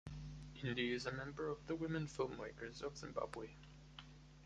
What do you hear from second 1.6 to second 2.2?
the Women